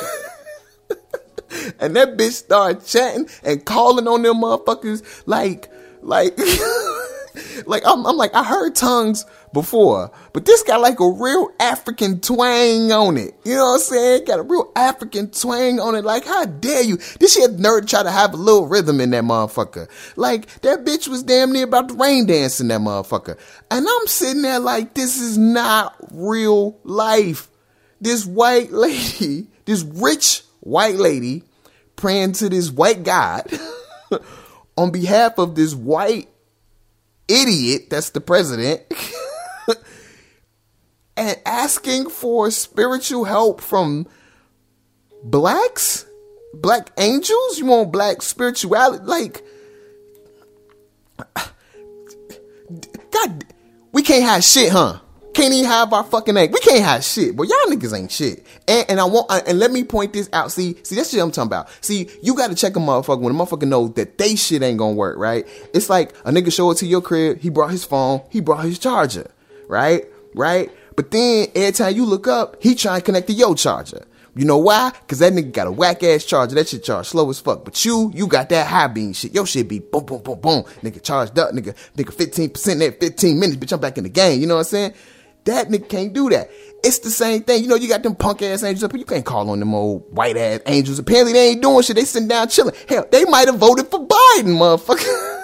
[1.79, 5.69] and that bitch started chatting and calling on them motherfuckers like,
[6.01, 6.37] like,
[7.65, 12.19] like I'm, I'm like I heard tongues before, but this got like a real African
[12.19, 13.33] twang on it.
[13.43, 14.25] You know what I'm saying?
[14.25, 16.05] Got a real African twang on it.
[16.05, 16.97] Like, how dare you?
[17.19, 19.89] This shit nerd try to have a little rhythm in that motherfucker.
[20.15, 23.37] Like, that bitch was damn near about to rain dance in that motherfucker.
[23.71, 27.49] And I'm sitting there like, this is not real life.
[28.01, 31.43] This white lady, this rich white lady
[31.95, 33.45] praying to this white God
[34.77, 36.29] on behalf of this white
[37.27, 38.81] idiot that's the president.
[41.17, 44.07] and asking for spiritual help from
[45.23, 46.05] blacks,
[46.53, 47.59] black angels.
[47.59, 49.43] You want black spirituality, like.
[53.11, 53.43] God,
[53.91, 54.99] we can't have shit, huh?
[55.39, 56.51] Can't even have our fucking egg.
[56.51, 58.45] We can't have shit, but y'all niggas ain't shit.
[58.67, 60.51] And, and I want, uh, and let me point this out.
[60.51, 61.69] See, see, that's shit I'm talking about.
[61.79, 64.79] See, you got to check a motherfucker when a motherfucker knows that they shit ain't
[64.79, 65.47] gonna work, right?
[65.73, 67.39] It's like a nigga show up to your crib.
[67.39, 68.21] He brought his phone.
[68.29, 69.31] He brought his charger,
[69.69, 70.03] right?
[70.35, 70.71] Right?
[70.97, 74.05] But then every time you look up, he trying to connect to your charger.
[74.35, 74.91] You know why?
[75.07, 76.55] Cause that nigga got a whack ass charger.
[76.55, 77.63] That shit charge slow as fuck.
[77.63, 79.33] But you, you got that high beam shit.
[79.33, 80.63] Your shit be boom, boom, boom, boom.
[80.83, 81.73] Nigga charged up, nigga.
[81.95, 83.57] Nigga 15% at 15 minutes.
[83.57, 84.41] Bitch, I'm back in the game.
[84.41, 84.93] You know what I'm saying?
[85.49, 86.51] That nigga can't do that.
[86.83, 87.63] It's the same thing.
[87.63, 89.73] You know, you got them punk ass angels up, but you can't call on them
[89.73, 90.99] old white ass angels.
[90.99, 91.95] Apparently they ain't doing shit.
[91.95, 92.75] They sitting down chilling.
[92.87, 95.37] Hell, they might have voted for Biden, motherfucker.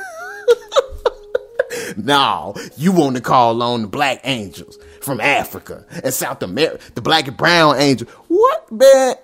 [1.97, 7.01] no, you want to call on the black angels from Africa and South America, the
[7.01, 8.07] black and brown angel.
[8.27, 9.15] What, man?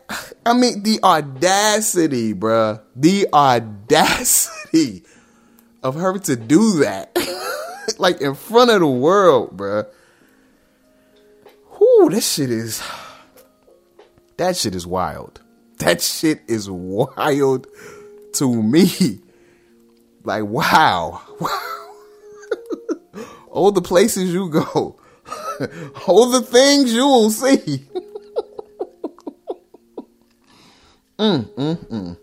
[0.45, 2.82] I mean, the audacity, bruh.
[2.95, 5.03] The audacity
[5.84, 7.15] of her to do that.
[7.97, 9.86] like in front of the world, bruh.
[12.09, 12.81] That shit is.
[14.37, 15.41] That shit is wild.
[15.77, 17.67] That shit is wild
[18.33, 19.19] to me.
[20.23, 21.21] Like, wow.
[23.49, 24.99] All the places you go.
[26.07, 27.85] All the things you will see.
[31.19, 32.17] mm,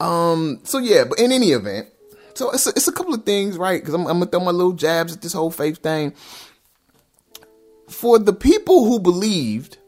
[0.00, 1.88] Um, so yeah, but in any event,
[2.34, 3.80] so it's a, it's a couple of things, right?
[3.80, 6.12] Because I'm, I'm gonna throw my little jabs at this whole faith thing.
[7.88, 9.78] For the people who believed,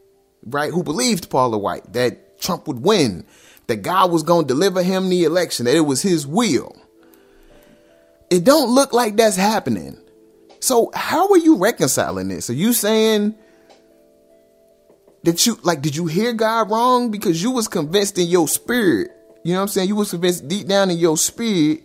[0.45, 3.25] right, who believed Paula White that Trump would win,
[3.67, 6.75] that God was gonna deliver him the election, that it was His will.
[8.29, 9.97] It don't look like that's happening.
[10.59, 12.49] So how are you reconciling this?
[12.49, 13.35] Are you saying
[15.23, 19.11] that you like did you hear God wrong because you was convinced in your spirit?
[19.43, 19.87] You know what I'm saying?
[19.87, 21.83] You was convinced deep down in your spirit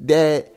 [0.00, 0.52] that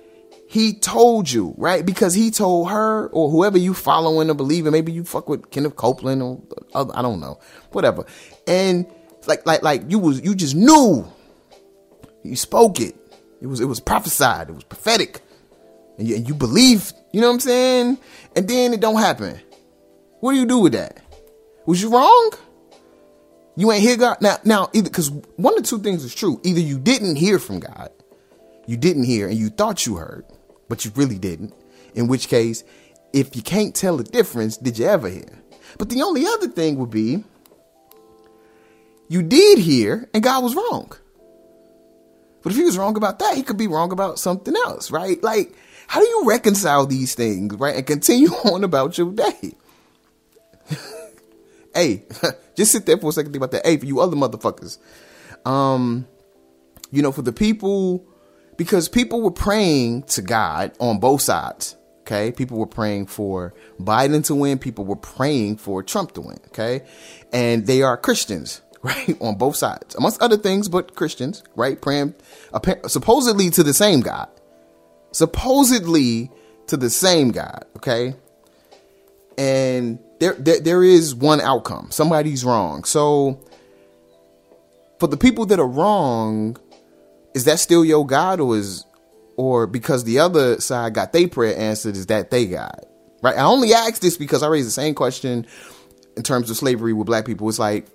[0.51, 1.85] he told you, right?
[1.85, 5.77] Because he told her or whoever you following or believing, maybe you fuck with Kenneth
[5.77, 6.41] Copeland or
[6.73, 7.39] other, I don't know,
[7.71, 8.05] whatever.
[8.45, 8.85] And
[9.27, 11.09] like like like you was you just knew.
[12.23, 12.97] You spoke it.
[13.41, 14.49] It was it was prophesied.
[14.49, 15.21] It was prophetic.
[15.97, 17.97] And you, and you believe, you know what I'm saying?
[18.35, 19.39] And then it don't happen.
[20.19, 21.01] What do you do with that?
[21.65, 22.31] Was you wrong?
[23.55, 24.35] You ain't hear God now.
[24.43, 26.41] Now, either because one of two things is true.
[26.43, 27.89] Either you didn't hear from God,
[28.67, 30.25] you didn't hear, and you thought you heard,
[30.71, 31.53] but you really didn't.
[31.95, 32.63] In which case,
[33.11, 35.43] if you can't tell the difference, did you ever hear?
[35.77, 37.25] But the only other thing would be
[39.09, 40.93] you did hear, and God was wrong.
[42.41, 45.21] But if he was wrong about that, he could be wrong about something else, right?
[45.21, 45.53] Like,
[45.87, 47.75] how do you reconcile these things, right?
[47.75, 49.51] And continue on about your day?
[51.75, 52.05] hey,
[52.55, 53.65] just sit there for a second, think about that.
[53.65, 54.77] Hey, for you other motherfuckers,
[55.45, 56.07] um,
[56.91, 58.05] you know, for the people,
[58.61, 61.75] because people were praying to God on both sides.
[62.01, 64.59] Okay, people were praying for Biden to win.
[64.59, 66.37] People were praying for Trump to win.
[66.49, 66.83] Okay,
[67.33, 72.13] and they are Christians, right, on both sides, amongst other things, but Christians, right, praying
[72.85, 74.29] supposedly to the same God,
[75.11, 76.29] supposedly
[76.67, 77.65] to the same God.
[77.77, 78.13] Okay,
[79.39, 81.89] and there, there there is one outcome.
[81.89, 82.83] Somebody's wrong.
[82.83, 83.43] So
[84.99, 86.57] for the people that are wrong,
[87.33, 88.85] is that still your God or is
[89.37, 92.85] or because the other side got their prayer answered, is that they God?
[93.21, 93.35] Right?
[93.35, 95.47] I only ask this because I raised the same question
[96.17, 97.47] in terms of slavery with black people.
[97.49, 97.87] It's like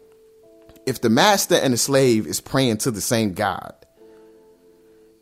[0.87, 3.75] if the master and the slave is praying to the same God,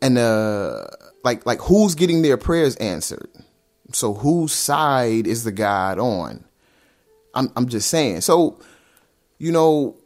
[0.01, 0.85] and uh
[1.23, 3.29] like like who's getting their prayers answered?
[3.91, 6.43] So whose side is the God on?
[7.33, 8.21] I'm I'm just saying.
[8.21, 8.59] So,
[9.37, 9.97] you know,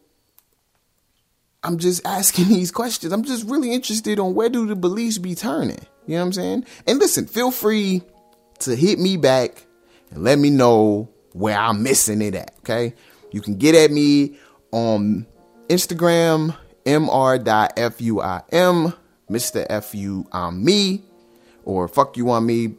[1.64, 3.14] I'm just asking these questions.
[3.14, 5.86] I'm just really interested on where do the beliefs be turning.
[6.05, 6.66] You know what I'm saying?
[6.88, 8.01] And listen, feel free
[8.60, 9.66] to hit me back
[10.12, 12.55] and let me know where I'm missing it at.
[12.60, 12.93] Okay.
[13.32, 14.38] You can get at me
[14.72, 15.28] on
[15.68, 16.55] Instagram,
[16.86, 17.34] mr.fuim,
[19.30, 19.84] Mr.
[19.84, 21.03] FU on me,
[21.64, 22.76] or fuck you on me.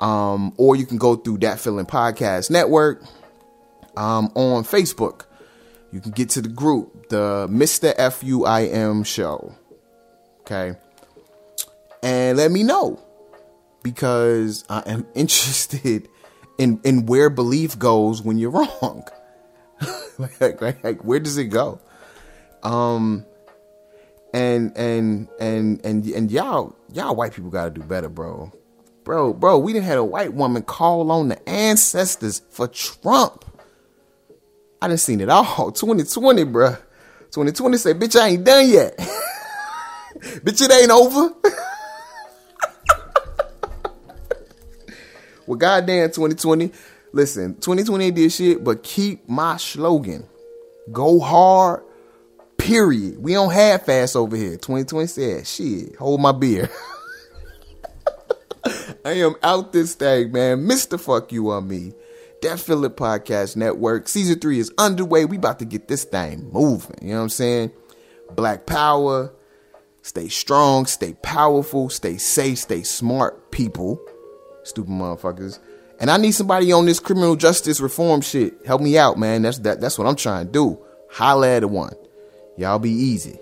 [0.00, 3.02] Um, or you can go through Dat Feeling podcast network
[3.96, 5.26] um, on Facebook.
[5.92, 7.94] You can get to the group, the Mr.
[7.96, 9.54] FUIM show.
[10.40, 10.76] Okay.
[12.02, 13.00] And let me know
[13.82, 16.08] because I am interested
[16.58, 19.06] in, in where belief goes when you're wrong.
[20.18, 21.80] like, like, like, where does it go?
[22.62, 23.24] Um,
[24.32, 28.52] and, and, and, and, and y'all, y'all white people gotta do better, bro.
[29.04, 33.44] bro, bro, we didn't had a white woman call on the ancestors for Trump.
[34.82, 35.72] I done seen it all.
[35.72, 36.78] 2020, bruh.
[37.34, 38.96] 2020 say, bitch, I ain't done yet.
[40.44, 41.34] bitch, it ain't over.
[45.44, 46.70] well, goddamn 2020.
[47.12, 50.28] Listen, 2020 did shit, but keep my slogan.
[50.92, 51.82] Go hard,
[52.56, 53.20] period.
[53.20, 54.52] We don't half ass over here.
[54.52, 56.70] 2020 said, shit, hold my beer.
[59.04, 60.68] I am out this thing, man.
[60.68, 61.00] Mr.
[61.00, 61.94] Fuck You on Me.
[62.44, 64.06] Dat Feeling Podcast Network.
[64.06, 65.24] Season three is underway.
[65.24, 66.98] We about to get this thing moving.
[67.00, 67.70] You know what I'm saying?
[68.36, 69.32] Black power.
[70.02, 73.98] Stay strong, stay powerful, stay safe, stay smart, people.
[74.62, 75.58] Stupid motherfuckers.
[75.98, 78.52] And I need somebody on this criminal justice reform shit.
[78.66, 79.40] Help me out, man.
[79.40, 80.78] That's that that's what I'm trying to do.
[81.12, 81.94] Holla at a one.
[82.58, 83.38] Y'all be easy.